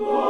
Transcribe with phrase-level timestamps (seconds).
[0.00, 0.29] Lord.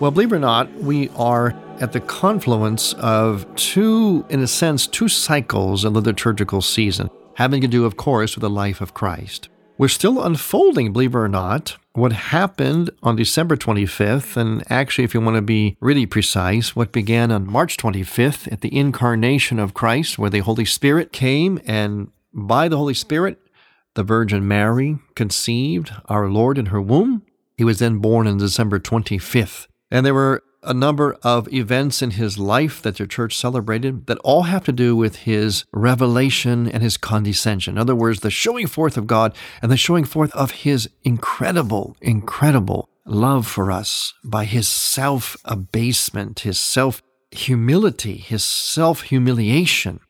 [0.00, 4.86] Well, believe it or not, we are at the confluence of two, in a sense,
[4.86, 8.94] two cycles of the liturgical season, having to do, of course, with the life of
[8.94, 9.50] Christ.
[9.76, 15.12] We're still unfolding, believe it or not, what happened on December 25th, and actually, if
[15.12, 19.74] you want to be really precise, what began on March 25th at the incarnation of
[19.74, 23.38] Christ, where the Holy Spirit came, and by the Holy Spirit,
[23.92, 27.22] the Virgin Mary conceived our Lord in her womb.
[27.58, 29.66] He was then born on December 25th.
[29.90, 34.18] And there were a number of events in his life that the church celebrated that
[34.18, 37.74] all have to do with his revelation and his condescension.
[37.74, 41.96] In other words, the showing forth of God and the showing forth of his incredible,
[42.00, 50.00] incredible love for us by his self abasement, his self humility, his self humiliation,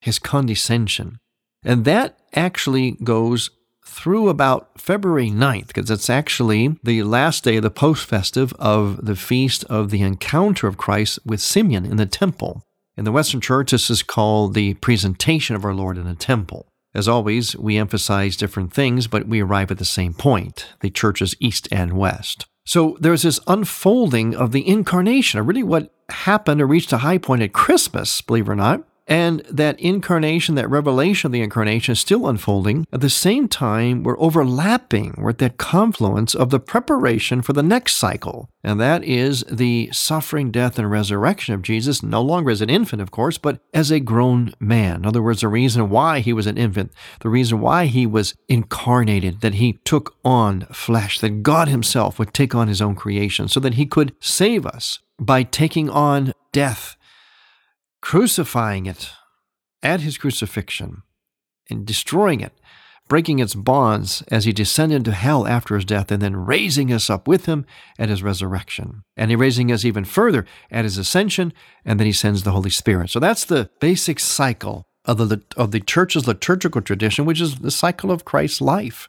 [0.00, 1.18] his condescension.
[1.64, 3.50] And that actually goes
[3.88, 9.04] through about February 9th, because it's actually the last day of the post festive of
[9.04, 12.62] the feast of the encounter of Christ with Simeon in the temple.
[12.96, 16.68] In the Western Church, this is called the presentation of our Lord in the temple.
[16.94, 21.34] As always, we emphasize different things, but we arrive at the same point the church's
[21.38, 22.46] east and west.
[22.64, 27.42] So there's this unfolding of the incarnation, really what happened or reached a high point
[27.42, 32.00] at Christmas, believe it or not, and that incarnation, that revelation of the incarnation is
[32.00, 32.86] still unfolding.
[32.92, 37.62] At the same time, we're overlapping, we're at that confluence of the preparation for the
[37.62, 38.50] next cycle.
[38.62, 43.00] And that is the suffering, death, and resurrection of Jesus, no longer as an infant,
[43.00, 44.96] of course, but as a grown man.
[44.96, 48.34] In other words, the reason why he was an infant, the reason why he was
[48.46, 53.48] incarnated, that he took on flesh, that God himself would take on his own creation
[53.48, 56.96] so that he could save us by taking on death
[58.00, 59.10] crucifying it
[59.82, 61.02] at his crucifixion
[61.70, 62.52] and destroying it,
[63.08, 67.08] breaking its bonds as he descended to hell after his death, and then raising us
[67.08, 67.64] up with him
[67.98, 69.02] at his resurrection.
[69.16, 71.52] And he raising us even further at his ascension,
[71.84, 73.10] and then he sends the Holy Spirit.
[73.10, 77.70] So that's the basic cycle of the, of the church's liturgical tradition, which is the
[77.70, 79.08] cycle of Christ's life.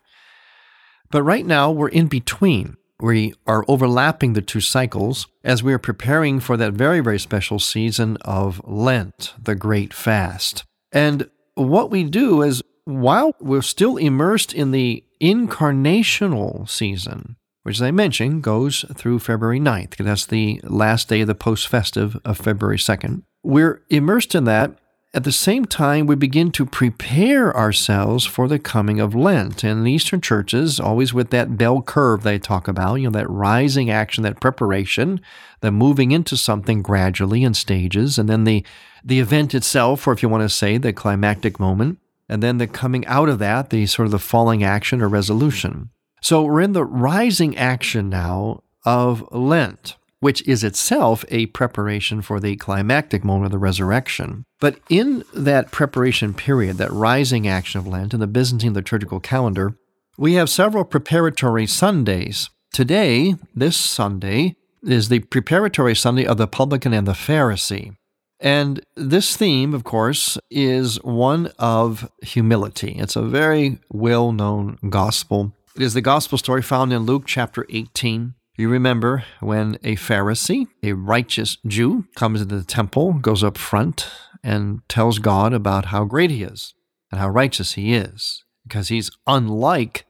[1.11, 5.79] But right now, we're in between we are overlapping the two cycles as we are
[5.79, 10.63] preparing for that very, very special season of Lent, the Great Fast.
[10.91, 17.81] And what we do is, while we're still immersed in the incarnational season, which, as
[17.81, 22.17] I mentioned, goes through February 9th, because that's the last day of the post festive
[22.25, 24.77] of February 2nd, we're immersed in that
[25.11, 29.63] at the same time, we begin to prepare ourselves for the coming of Lent.
[29.63, 33.29] And the Eastern churches, always with that bell curve they talk about, you know, that
[33.29, 35.19] rising action, that preparation,
[35.61, 38.63] the moving into something gradually in stages, and then the,
[39.03, 41.97] the event itself, or if you want to say, the climactic moment,
[42.27, 45.89] and then the coming out of that, the sort of the falling action or resolution.
[46.21, 52.39] So we're in the rising action now of Lent which is itself a preparation for
[52.39, 54.44] the climactic moment of the resurrection.
[54.60, 59.75] But in that preparation period, that rising action of Lent in the Byzantine liturgical calendar,
[60.18, 62.50] we have several preparatory Sundays.
[62.74, 67.95] Today, this Sunday, is the preparatory Sunday of the publican and the Pharisee.
[68.39, 72.95] And this theme, of course, is one of humility.
[72.98, 75.54] It's a very well known gospel.
[75.75, 78.33] It is the gospel story found in Luke chapter 18.
[78.59, 84.11] You remember when a Pharisee, a righteous Jew, comes into the temple, goes up front,
[84.44, 86.73] and tells God about how great he is
[87.09, 90.06] and how righteous he is, because he's unlike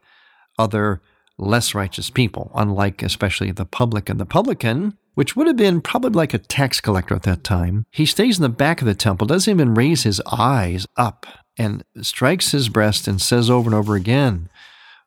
[0.57, 1.00] other
[1.38, 4.18] less righteous people, unlike especially the publican.
[4.18, 7.86] The publican which would have been probably like a tax collector at that time.
[7.92, 11.84] He stays in the back of the temple, doesn't even raise his eyes up, and
[12.02, 14.50] strikes his breast and says over and over again,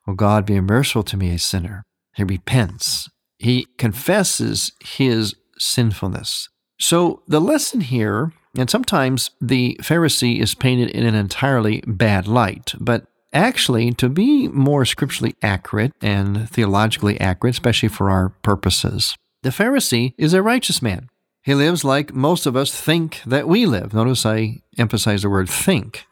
[0.07, 1.83] O God, be merciful to me, a sinner.
[2.15, 3.09] He repents.
[3.43, 6.47] He confesses his sinfulness.
[6.79, 12.73] So the lesson here, and sometimes the Pharisee is painted in an entirely bad light,
[12.79, 19.49] but actually, to be more scripturally accurate and theologically accurate, especially for our purposes, the
[19.49, 21.09] Pharisee is a righteous man.
[21.41, 23.93] He lives like most of us think that we live.
[23.93, 26.05] Notice I emphasize the word think.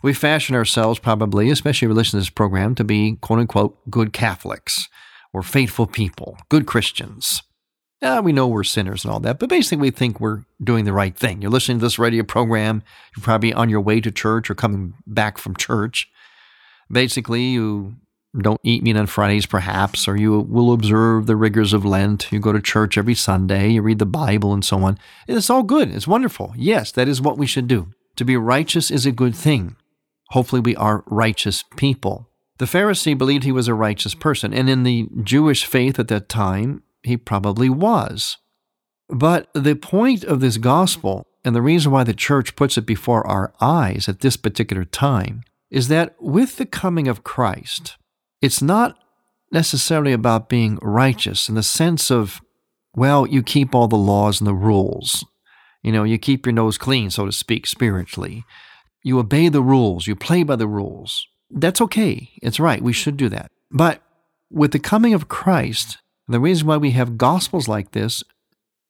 [0.00, 4.12] We fashion ourselves, probably, especially in relation to this program, to be quote unquote good
[4.12, 4.88] Catholics
[5.36, 7.42] or faithful people, good Christians.
[8.00, 10.94] Yeah, we know we're sinners and all that, but basically we think we're doing the
[10.94, 11.42] right thing.
[11.42, 12.82] You're listening to this radio program,
[13.14, 16.08] you're probably on your way to church or coming back from church.
[16.90, 17.96] Basically, you
[18.40, 22.32] don't eat meat on Fridays, perhaps, or you will observe the rigors of Lent.
[22.32, 24.98] You go to church every Sunday, you read the Bible, and so on.
[25.28, 25.90] It's all good.
[25.90, 26.54] It's wonderful.
[26.56, 27.88] Yes, that is what we should do.
[28.16, 29.76] To be righteous is a good thing.
[30.30, 32.30] Hopefully, we are righteous people.
[32.58, 36.28] The Pharisee believed he was a righteous person, and in the Jewish faith at that
[36.28, 38.38] time, he probably was.
[39.08, 43.26] But the point of this gospel, and the reason why the church puts it before
[43.26, 47.96] our eyes at this particular time, is that with the coming of Christ,
[48.40, 48.96] it's not
[49.52, 52.40] necessarily about being righteous in the sense of,
[52.94, 55.24] well, you keep all the laws and the rules.
[55.82, 58.44] You know, you keep your nose clean, so to speak, spiritually.
[59.02, 61.28] You obey the rules, you play by the rules.
[61.50, 62.30] That's okay.
[62.42, 62.82] It's right.
[62.82, 63.50] We should do that.
[63.70, 64.02] But
[64.50, 65.98] with the coming of Christ,
[66.28, 68.22] the reason why we have gospels like this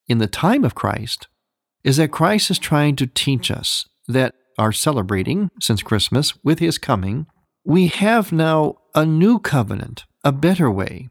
[0.08, 1.29] in the time of Christ
[1.85, 6.79] is that Christ is trying to teach us that are celebrating since Christmas with his
[6.79, 7.26] coming,
[7.64, 11.09] we have now a new covenant, a better way,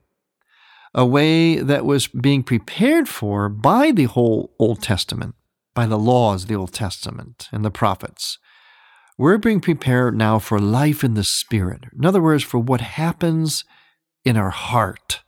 [0.93, 5.35] a way that was being prepared for by the whole Old Testament,
[5.73, 8.39] by the laws of the Old Testament and the prophets.
[9.17, 11.85] We're being prepared now for life in the Spirit.
[11.97, 13.63] In other words, for what happens
[14.25, 15.21] in our heart.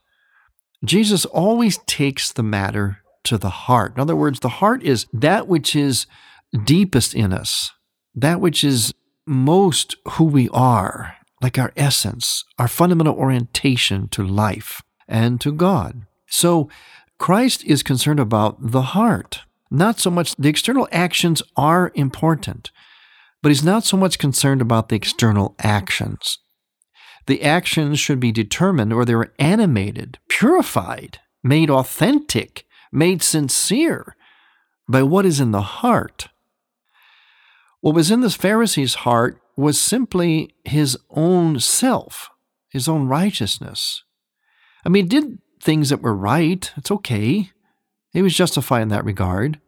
[0.84, 3.94] Jesus always takes the matter to the heart.
[3.96, 6.06] In other words, the heart is that which is
[6.64, 7.72] deepest in us,
[8.14, 8.94] that which is
[9.26, 16.06] most who we are like our essence, our fundamental orientation to life and to God.
[16.28, 16.70] So
[17.18, 22.72] Christ is concerned about the heart, not so much the external actions are important,
[23.42, 26.40] but he's not so much concerned about the external actions.
[27.28, 34.16] The actions should be determined or they're animated, purified, made authentic, made sincere
[34.88, 36.30] by what is in the heart.
[37.82, 42.30] What was in this Pharisee's heart was simply his own self,
[42.70, 44.04] his own righteousness.
[44.86, 46.72] I mean, did things that were right.
[46.78, 47.52] It's okay.
[48.14, 49.60] He was justified in that regard.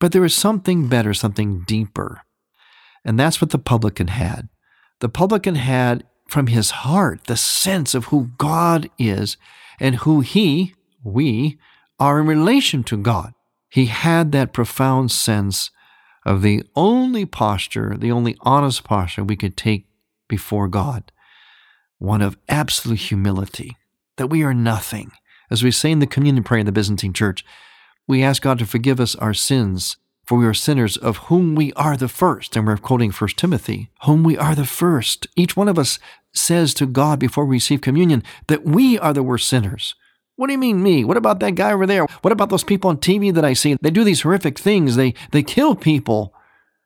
[0.00, 2.22] But there was something better, something deeper.
[3.08, 4.50] And that's what the publican had.
[5.00, 9.38] The publican had from his heart the sense of who God is
[9.80, 11.58] and who he, we,
[11.98, 13.32] are in relation to God.
[13.70, 15.70] He had that profound sense
[16.26, 19.86] of the only posture, the only honest posture we could take
[20.28, 21.10] before God,
[21.96, 23.74] one of absolute humility,
[24.18, 25.12] that we are nothing.
[25.50, 27.42] As we say in the communion prayer in the Byzantine Church,
[28.06, 29.96] we ask God to forgive us our sins,
[30.28, 32.54] for we are sinners of whom we are the first.
[32.54, 35.26] And we're quoting 1 Timothy, whom we are the first.
[35.36, 35.98] Each one of us
[36.34, 39.94] says to God before we receive communion that we are the worst sinners.
[40.36, 41.02] What do you mean me?
[41.02, 42.04] What about that guy over there?
[42.20, 43.78] What about those people on TV that I see?
[43.80, 44.96] They do these horrific things.
[44.96, 46.34] They they kill people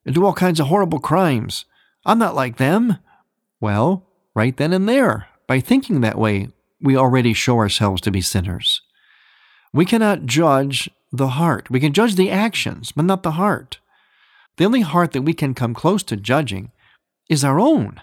[0.07, 1.65] and do all kinds of horrible crimes.
[2.07, 2.99] I'm not like them.
[3.61, 4.07] Well,
[4.37, 8.83] right then and there, by thinking that way, we already show ourselves to be sinners.
[9.73, 11.71] We cannot judge the heart.
[11.71, 13.79] We can judge the actions, but not the heart.
[14.57, 16.73] The only heart that we can come close to judging
[17.29, 18.01] is our own.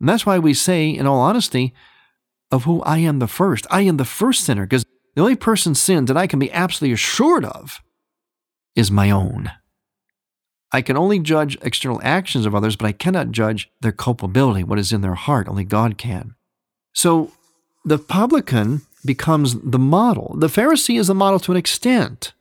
[0.00, 1.74] And that's why we say, in all honesty,
[2.50, 3.66] of who I am the first.
[3.70, 6.94] I am the first sinner because the only person's sin that I can be absolutely
[6.94, 7.82] assured of
[8.74, 9.50] is my own.
[10.70, 14.78] I can only judge external actions of others, but I cannot judge their culpability, what
[14.78, 15.48] is in their heart.
[15.48, 16.34] Only God can.
[16.92, 17.32] So
[17.84, 20.36] the publican becomes the model.
[20.38, 22.32] The Pharisee is the model to an extent.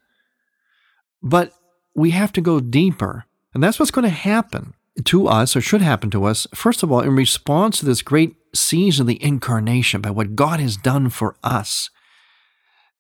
[1.24, 1.52] But
[1.96, 3.26] we have to go deeper.
[3.54, 6.92] And that's what's going to happen to us, or should happen to us, first of
[6.92, 11.10] all, in response to this great season of the incarnation, by what God has done
[11.10, 11.90] for us,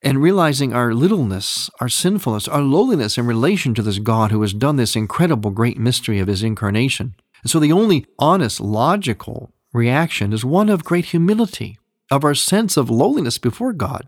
[0.03, 4.53] and realizing our littleness, our sinfulness, our lowliness in relation to this God who has
[4.53, 7.15] done this incredible great mystery of his incarnation.
[7.41, 11.79] And so the only honest, logical reaction is one of great humility,
[12.11, 14.07] of our sense of lowliness before God.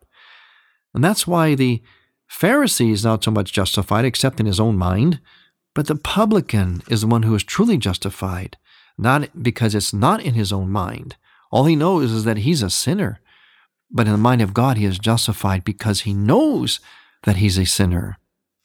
[0.94, 1.82] And that's why the
[2.32, 5.20] Pharisee is not so much justified except in his own mind,
[5.75, 8.58] but the publican is the one who is truly justified,
[8.98, 11.15] not because it's not in his own mind.
[11.51, 13.20] All he knows is that he's a sinner.
[13.91, 16.79] But in the mind of God, he is justified because he knows
[17.24, 18.18] that he's a sinner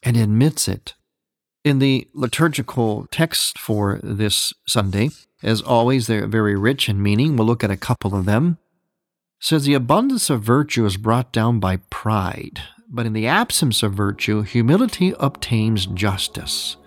[0.03, 0.93] and admits it.
[1.63, 5.09] In the liturgical text for this Sunday,
[5.41, 7.35] as always, they're very rich in meaning.
[7.35, 8.59] We'll look at a couple of them.
[9.39, 13.93] Says the abundance of virtue is brought down by pride, but in the absence of
[13.93, 16.77] virtue, humility obtains justice.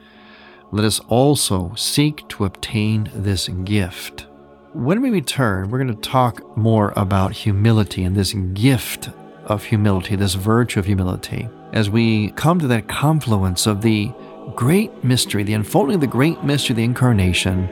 [0.73, 4.27] Let us also seek to obtain this gift.
[4.73, 9.11] When we return, we're going to talk more about humility and this gift
[9.45, 14.13] of humility, this virtue of humility, as we come to that confluence of the
[14.57, 17.69] great mystery, the unfolding of the great mystery the incarnation,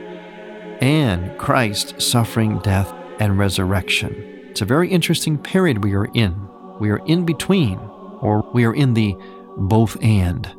[0.81, 4.36] and Christ suffering, death, and resurrection.
[4.57, 6.35] It's a very interesting period we are in.
[6.81, 7.79] We are in between,
[8.23, 9.15] or we are in the
[9.59, 10.51] both and.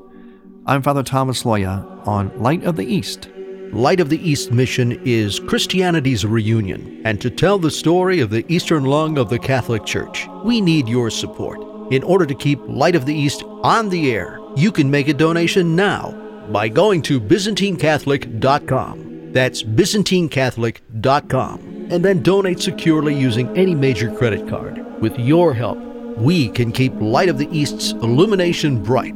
[0.67, 3.27] I'm Father Thomas Loya on Light of the East.
[3.73, 8.45] Light of the East mission is Christianity's reunion, and to tell the story of the
[8.53, 11.59] Eastern lung of the Catholic Church, we need your support.
[11.91, 15.13] In order to keep Light of the East on the air, you can make a
[15.15, 16.11] donation now
[16.51, 19.33] by going to ByzantineCatholic.com.
[19.33, 21.66] That's ByzantineCatholic.com.
[21.89, 24.83] And then donate securely using any major credit card.
[25.01, 25.77] With your help,
[26.17, 29.15] we can keep Light of the East's illumination bright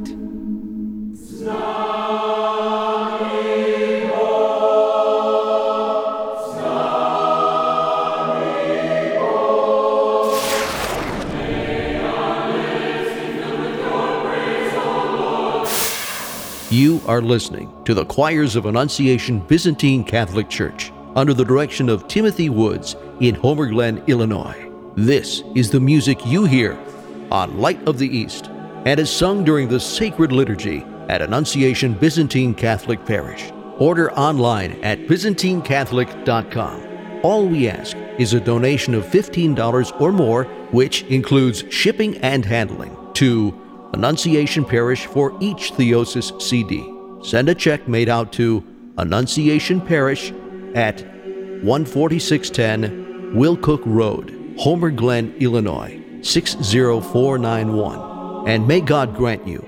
[16.72, 22.08] You are listening to the Choirs of Annunciation Byzantine Catholic Church under the direction of
[22.08, 24.68] Timothy Woods in Homer Glen, Illinois.
[24.96, 26.78] This is the music you hear
[27.30, 28.48] on Light of the East
[28.84, 33.50] and is sung during the sacred liturgy at Annunciation Byzantine Catholic Parish.
[33.78, 36.88] Order online at ByzantineCatholic.com.
[37.22, 42.96] All we ask is a donation of $15 or more, which includes shipping and handling,
[43.14, 43.58] to
[43.92, 46.88] Annunciation Parish for each Theosis CD.
[47.22, 48.64] Send a check made out to
[48.98, 50.32] Annunciation Parish
[50.74, 58.48] at 14610 Willcook Road, Homer Glen, Illinois 60491.
[58.48, 59.64] And may God grant you.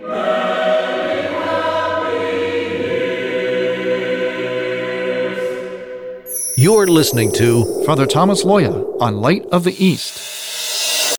[6.56, 11.18] You're listening to Father Thomas Loya on Light of the East.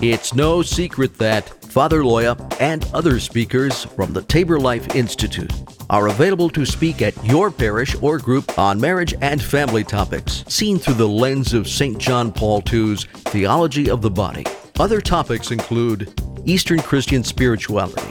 [0.00, 5.50] It's no secret that Father Loya, and other speakers from the Tabor Life Institute
[5.92, 10.78] are available to speak at your parish or group on marriage and family topics, seen
[10.78, 11.98] through the lens of St.
[11.98, 14.46] John Paul II's Theology of the Body.
[14.80, 16.10] Other topics include
[16.46, 18.10] Eastern Christian spirituality,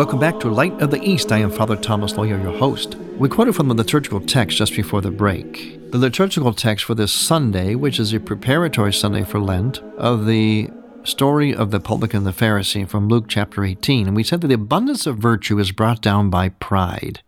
[0.00, 1.30] Welcome back to Light of the East.
[1.30, 2.94] I am Father Thomas Loya, your host.
[3.18, 5.78] We quoted from the liturgical text just before the break.
[5.90, 10.70] The liturgical text for this Sunday, which is a preparatory Sunday for Lent, of the
[11.02, 14.06] story of the publican and the Pharisee from Luke chapter 18.
[14.06, 17.20] And we said that the abundance of virtue is brought down by pride.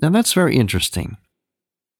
[0.00, 1.16] Now that's very interesting.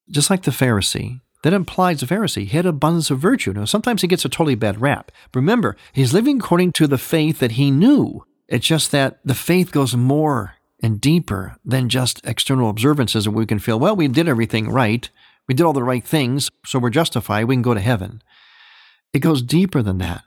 [0.08, 3.52] Just like the Pharisee, that implies the Pharisee had abundance of virtue.
[3.52, 5.10] Now, sometimes he gets a totally bad rap.
[5.34, 8.24] Remember, he's living according to the faith that he knew.
[8.52, 13.46] It's just that the faith goes more and deeper than just external observances and we
[13.46, 15.08] can feel, well, we did everything right.
[15.48, 17.46] We did all the right things, so we're justified.
[17.46, 18.22] We can go to heaven.
[19.14, 20.22] It goes deeper than that.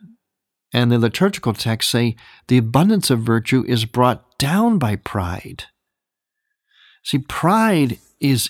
[0.73, 2.15] And the liturgical texts say
[2.47, 5.65] the abundance of virtue is brought down by pride.
[7.03, 8.49] See, pride is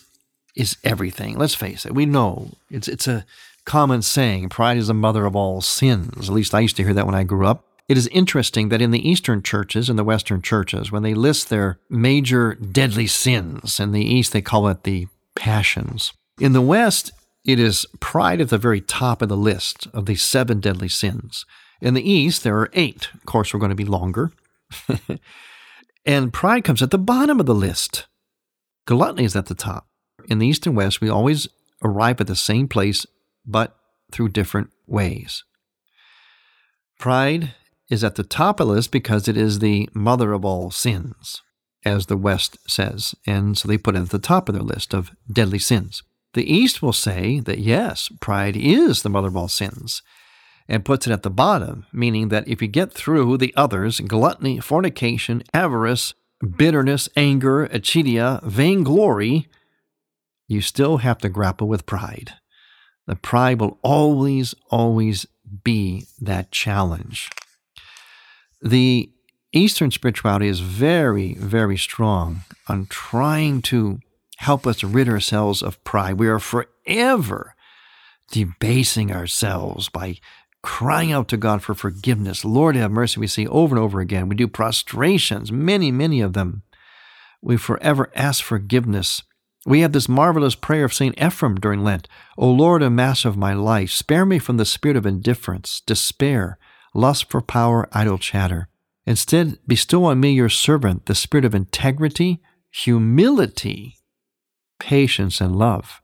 [0.55, 1.37] is everything.
[1.37, 1.93] Let's face it.
[1.93, 3.25] We know it's it's a
[3.65, 6.29] common saying, pride is the mother of all sins.
[6.29, 7.74] At least I used to hear that when I grew up.
[7.87, 11.49] It is interesting that in the Eastern churches and the Western churches, when they list
[11.49, 16.11] their major deadly sins, in the East they call it the passions.
[16.39, 17.11] In the West,
[17.45, 21.45] it is pride at the very top of the list of the seven deadly sins.
[21.79, 23.09] In the East, there are eight.
[23.13, 24.31] Of course, we're going to be longer.
[26.05, 28.07] and pride comes at the bottom of the list.
[28.87, 29.87] Gluttony is at the top.
[30.27, 31.47] In the East and West, we always
[31.83, 33.05] arrive at the same place,
[33.45, 33.77] but
[34.11, 35.43] through different ways.
[36.97, 37.53] Pride
[37.89, 41.41] is at the top of the list because it is the mother of all sins,
[41.83, 43.15] as the West says.
[43.27, 46.03] And so they put it at the top of their list of deadly sins.
[46.33, 50.01] The East will say that yes, pride is the mother of all sins
[50.67, 54.59] and puts it at the bottom, meaning that if you get through the others gluttony,
[54.59, 56.13] fornication, avarice,
[56.57, 59.47] bitterness, anger, acedia, vainglory
[60.47, 62.33] you still have to grapple with pride.
[63.07, 65.25] The pride will always, always
[65.63, 67.29] be that challenge.
[68.65, 69.11] The
[69.53, 73.99] Eastern spirituality is very, very strong on trying to
[74.37, 76.15] help us rid ourselves of pride.
[76.15, 77.53] We are forever
[78.31, 80.17] debasing ourselves by
[80.63, 82.43] crying out to God for forgiveness.
[82.43, 84.27] Lord, have mercy, we say over and over again.
[84.27, 86.63] We do prostrations, many, many of them.
[87.43, 89.21] We forever ask forgiveness.
[89.67, 91.15] We have this marvelous prayer of St.
[91.17, 94.97] Ephrem during Lent O Lord and Master of my life, spare me from the spirit
[94.97, 96.57] of indifference, despair,
[96.95, 98.69] lust for power, idle chatter.
[99.05, 103.97] Instead, bestow on me, your servant, the spirit of integrity, humility,
[104.79, 106.01] patience, and love.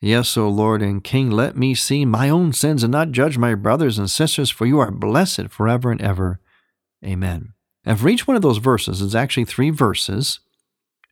[0.00, 3.54] Yes, O Lord and King, let me see my own sins and not judge my
[3.54, 6.40] brothers and sisters, for you are blessed forever and ever.
[7.04, 7.52] Amen.
[7.84, 10.40] And for each one of those verses, it's actually three verses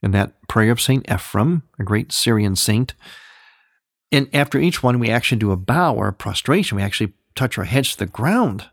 [0.03, 1.07] in that prayer of St.
[1.07, 2.95] Ephrem, a great Syrian saint.
[4.11, 6.77] And after each one, we actually do a bow or a prostration.
[6.77, 8.67] We actually touch our heads to the ground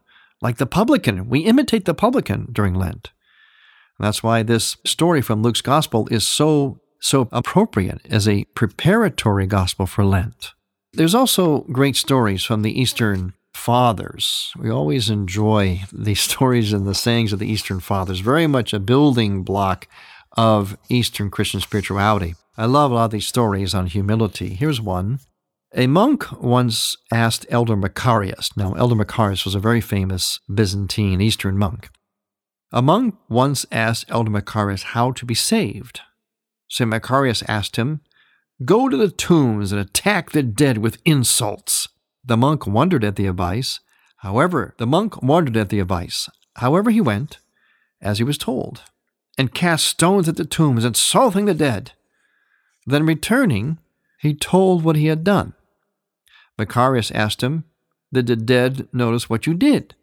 [0.46, 1.28] like the publican.
[1.28, 3.12] We imitate the publican during Lent.
[3.98, 9.48] And that's why this story from Luke's gospel is so so appropriate as a preparatory
[9.48, 10.54] gospel for Lent.
[10.94, 14.54] There's also great stories from the Eastern Fathers.
[14.58, 18.80] We always enjoy the stories and the sayings of the Eastern Fathers, very much a
[18.80, 19.88] building block
[20.38, 22.36] of Eastern Christian spirituality.
[22.56, 24.54] I love a lot of these stories on humility.
[24.54, 25.20] Here's one.
[25.78, 28.56] A monk once asked Elder Macarius.
[28.56, 31.90] Now, Elder Macarius was a very famous Byzantine Eastern monk.
[32.72, 36.00] A monk once asked Elder Macarius how to be saved.
[36.70, 36.90] St.
[36.90, 38.00] Macarius asked him,
[38.64, 41.90] Go to the tombs and attack the dead with insults.
[42.24, 43.82] The monk wondered at the advice.
[44.20, 46.30] However, the monk wondered at the advice.
[46.56, 47.40] However, he went,
[48.02, 48.84] as he was told,
[49.38, 51.92] and cast stones at the tombs, insulting the dead.
[52.86, 53.78] Then returning,
[54.20, 55.54] he told what he had done.
[56.58, 57.66] Macarius asked him,
[58.14, 59.96] Did the dead notice what you did?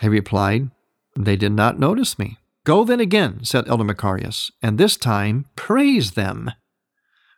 [0.00, 0.70] He replied,
[1.16, 2.38] They did not notice me.
[2.64, 6.50] Go then again, said Elder Macarius, and this time praise them.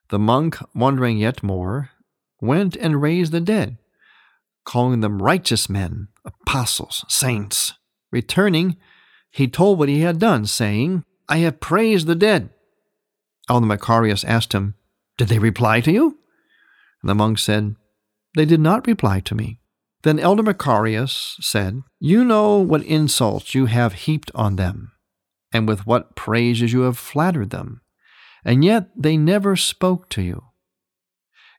[0.09, 1.91] The monk, wondering yet more,
[2.41, 3.79] went and raised the dead,
[4.65, 7.75] calling them righteous men, apostles, saints.
[8.11, 8.77] Returning,
[9.31, 12.51] he told what he had done, saying, I have praised the dead.
[13.49, 14.75] Elder Macarius asked him,
[15.17, 16.19] Did they reply to you?
[17.03, 17.77] And the monk said,
[18.35, 19.61] They did not reply to me.
[20.03, 24.93] Then Elder Macarius said, You know what insults you have heaped on them
[25.53, 27.83] and with what praises you have flattered them,
[28.45, 30.45] and yet they never spoke to you.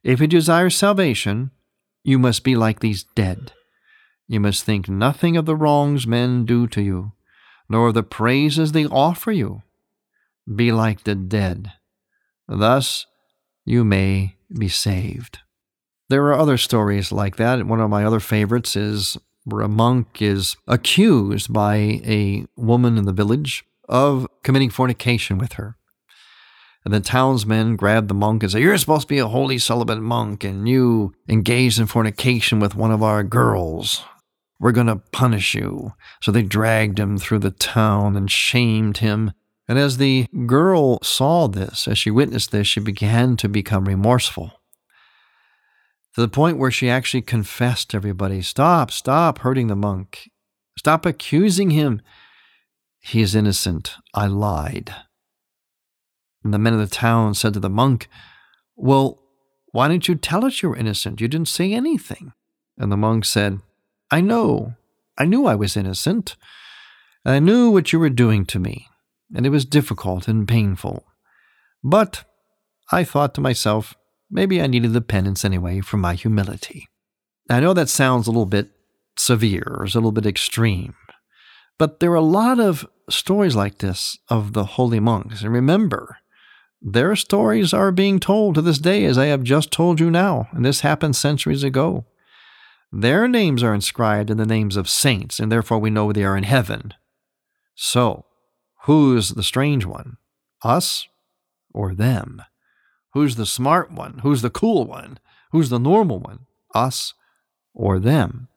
[0.03, 1.51] If you desire salvation,
[2.03, 3.53] you must be like these dead.
[4.27, 7.11] You must think nothing of the wrongs men do to you,
[7.69, 9.61] nor of the praises they offer you.
[10.53, 11.73] Be like the dead.
[12.47, 13.05] Thus
[13.65, 15.39] you may be saved.
[16.11, 17.65] There are other stories like that.
[17.65, 23.05] One of my other favorites is where a monk is accused by a woman in
[23.05, 25.77] the village of committing fornication with her.
[26.83, 30.01] And the townsmen grabbed the monk and said, You're supposed to be a holy celibate
[30.01, 34.03] monk, and you engaged in fornication with one of our girls.
[34.59, 35.93] We're going to punish you.
[36.21, 39.31] So they dragged him through the town and shamed him.
[39.65, 44.51] And as the girl saw this, as she witnessed this, she began to become remorseful.
[46.15, 50.29] To the point where she actually confessed to everybody, Stop, stop hurting the monk.
[50.77, 52.01] Stop accusing him.
[52.99, 53.95] He is innocent.
[54.13, 54.93] I lied.
[56.43, 58.07] And the men of the town said to the monk,
[58.75, 59.19] Well,
[59.71, 61.21] why didn't you tell us you were innocent?
[61.21, 62.33] You didn't say anything.
[62.77, 63.59] And the monk said,
[64.09, 64.75] I know.
[65.17, 66.35] I knew I was innocent.
[67.23, 68.87] I knew what you were doing to me,
[69.35, 71.05] and it was difficult and painful.
[71.83, 72.23] But
[72.91, 73.95] I thought to myself,
[74.31, 76.87] maybe I needed the penance anyway for my humility.
[77.49, 78.71] I know that sounds a little bit
[79.17, 80.95] severe, or a little bit extreme,
[81.77, 85.41] but there are a lot of stories like this of the holy monks.
[85.41, 86.17] And remember,
[86.81, 90.47] their stories are being told to this day, as I have just told you now,
[90.51, 92.05] and this happened centuries ago.
[92.91, 96.35] Their names are inscribed in the names of saints, and therefore we know they are
[96.35, 96.93] in heaven.
[97.75, 98.25] So,
[98.83, 100.17] who's the strange one?
[100.63, 101.07] Us
[101.73, 102.41] or them?
[103.13, 104.19] Who's the smart one?
[104.23, 105.19] Who's the cool one?
[105.51, 106.45] Who's the normal one?
[106.73, 107.13] Us
[107.73, 108.47] or them?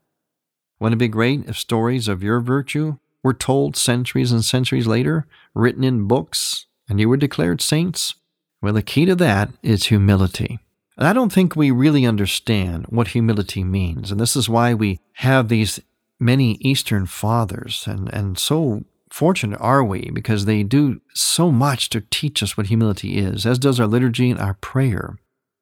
[0.78, 5.26] Wouldn't it be great if stories of your virtue were told centuries and centuries later,
[5.54, 8.14] written in books, and you were declared saints?
[8.60, 10.58] Well, the key to that is humility.
[10.96, 14.10] And I don't think we really understand what humility means.
[14.10, 15.80] And this is why we have these
[16.20, 17.84] many Eastern fathers.
[17.86, 18.84] And, and so
[19.14, 23.60] fortunate are we because they do so much to teach us what humility is, as
[23.60, 25.16] does our liturgy and our prayer.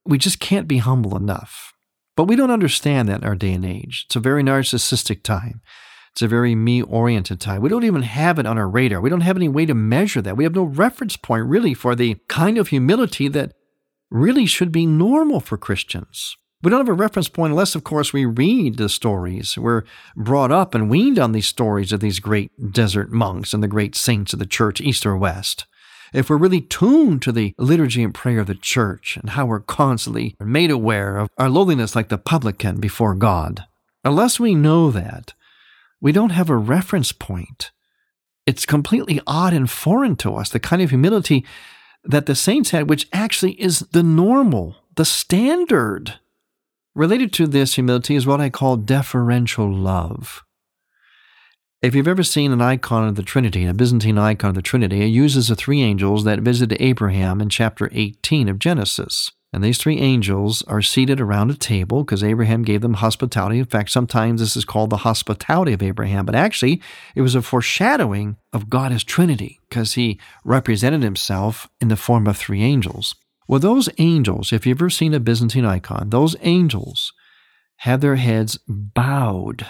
[0.07, 1.75] We just can't be humble enough.
[2.17, 4.05] But we don't understand that in our day and age.
[4.07, 5.61] It's a very narcissistic time.
[6.13, 7.63] It's a very me oriented time.
[7.63, 9.01] We don't even have it on our radar.
[9.01, 10.37] We don't have any way to measure that.
[10.37, 13.53] We have no reference point really for the kind of humility that
[14.11, 16.37] really should be normal for Christians.
[16.63, 19.59] We don't have a reference point unless, of course, we read the stories.
[19.59, 19.83] We're
[20.15, 23.97] brought up and weaned on these stories of these great desert monks and the great
[23.97, 25.67] saints of the church, east or west.
[26.13, 29.61] If we're really tuned to the liturgy and prayer of the church and how we're
[29.61, 33.65] constantly made aware of our lowliness like the publican before God,
[34.05, 35.35] unless we know that,
[36.01, 37.73] we don't have a reference point.
[38.47, 41.45] It's completely odd and foreign to us, the kind of humility
[42.05, 46.19] that the saints had, which actually is the normal, the standard.
[46.95, 50.45] Related to this humility is what I call deferential love.
[51.81, 55.01] If you've ever seen an icon of the Trinity, a Byzantine icon of the Trinity,
[55.01, 59.33] it uses the three angels that visited Abraham in chapter 18 of Genesis.
[59.55, 63.59] And these three angels are seated around a table because Abraham gave them hospitality.
[63.59, 66.83] In fact, sometimes this is called the hospitality of Abraham, but actually
[67.15, 72.27] it was a foreshadowing of God as Trinity because he represented himself in the form
[72.27, 73.15] of three angels.
[73.53, 77.13] Well, those angels, if you've ever seen a Byzantine icon, those angels
[77.81, 79.67] have their heads bowed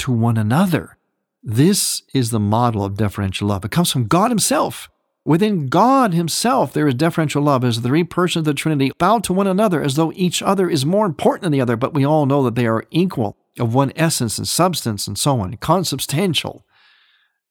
[0.00, 0.98] to one another.
[1.44, 3.64] This is the model of deferential love.
[3.64, 4.90] It comes from God Himself.
[5.24, 9.20] Within God Himself, there is deferential love as the three persons of the Trinity bow
[9.20, 12.04] to one another as though each other is more important than the other, but we
[12.04, 16.66] all know that they are equal, of one essence and substance and so on, consubstantial.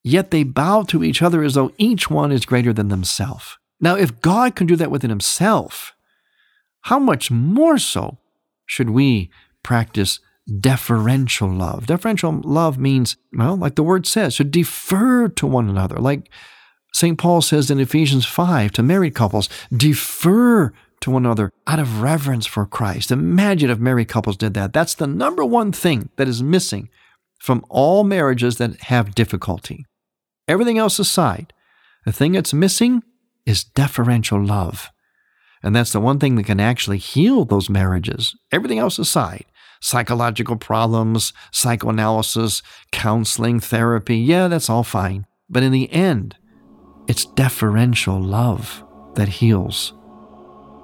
[0.04, 3.58] Yet they bow to each other as though each one is greater than themselves.
[3.82, 5.94] Now, if God can do that within Himself,
[6.82, 8.20] how much more so
[8.66, 9.30] should we
[9.64, 10.20] practice
[10.60, 11.88] deferential love?
[11.88, 16.30] Deferential love means, well, like the word says, to defer to one another, like
[16.94, 17.18] St.
[17.18, 22.46] Paul says in Ephesians 5 to married couples, defer to one another out of reverence
[22.46, 23.12] for Christ.
[23.12, 24.74] Imagine if married couples did that.
[24.74, 26.90] That's the number one thing that is missing
[27.40, 29.86] from all marriages that have difficulty.
[30.48, 31.54] Everything else aside,
[32.06, 33.04] the thing that's missing
[33.46, 34.90] is deferential love.
[35.64, 38.36] And that's the one thing that can actually heal those marriages.
[38.52, 39.46] Everything else aside,
[39.80, 45.26] psychological problems, psychoanalysis, counseling, therapy, yeah, that's all fine.
[45.50, 46.36] But in the end,
[47.08, 48.84] it's deferential love
[49.16, 49.94] that heals.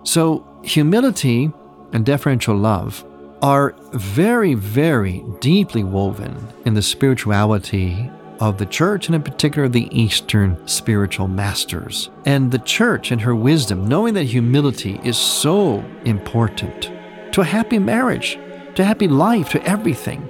[0.04, 1.52] So, humility
[1.94, 3.04] and deferential love
[3.42, 9.88] are very, very deeply woven in the spirituality of the church and, in particular, the
[9.92, 12.10] Eastern spiritual masters.
[12.26, 16.92] And the church, in her wisdom, knowing that humility is so important
[17.32, 18.40] to a happy marriage,
[18.76, 20.28] to a happy life, to everything.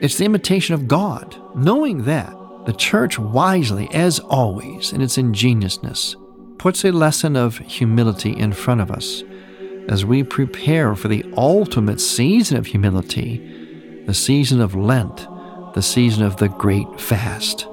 [0.00, 1.36] It's the imitation of God.
[1.54, 2.34] Knowing that,
[2.66, 6.16] the church wisely, as always, in its ingeniousness,
[6.58, 9.24] puts a lesson of humility in front of us
[9.88, 15.26] as we prepare for the ultimate season of humility, the season of Lent,
[15.74, 17.66] the season of the Great Fast.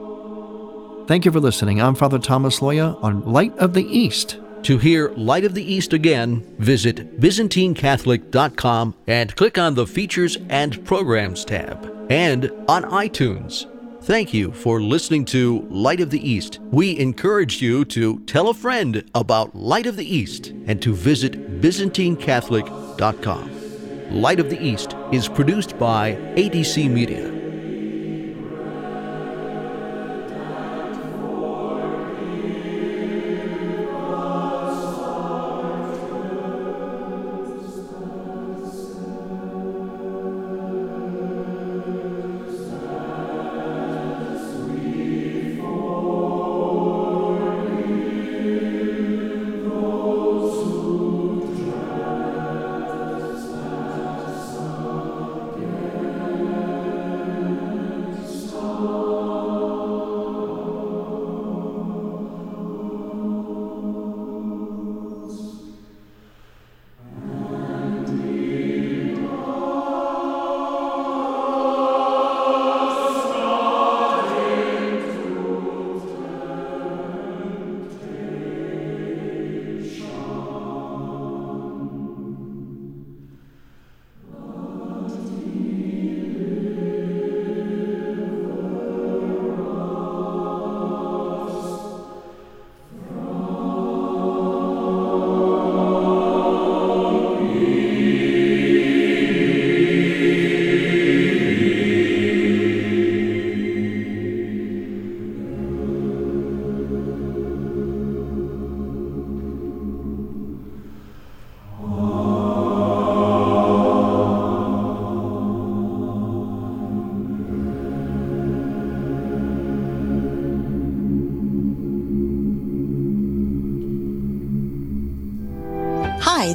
[1.07, 1.81] Thank you for listening.
[1.81, 4.37] I'm Father Thomas Loya on Light of the East.
[4.63, 10.85] To hear Light of the East again, visit ByzantineCatholic.com and click on the Features and
[10.85, 13.65] Programs tab, and on iTunes.
[14.03, 16.59] Thank you for listening to Light of the East.
[16.71, 21.61] We encourage you to tell a friend about Light of the East and to visit
[21.61, 24.21] ByzantineCatholic.com.
[24.21, 27.38] Light of the East is produced by ADC Media.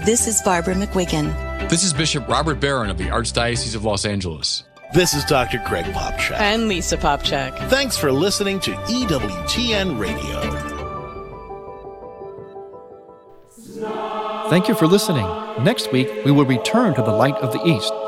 [0.04, 1.70] This is Barbara McGuigan.
[1.70, 4.62] This is Bishop Robert Barron of the Archdiocese of Los Angeles.
[4.92, 5.62] This is Dr.
[5.64, 6.38] Greg Popcak.
[6.38, 7.70] And Lisa Popcak.
[7.70, 10.42] Thanks for listening to EWTN Radio.
[14.50, 15.24] Thank you for listening.
[15.64, 17.90] Next week, we will return to the Light of the East.